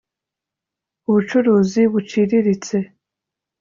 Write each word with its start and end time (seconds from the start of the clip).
ubucuruzi 1.07 1.81
buciriritse 1.91 2.77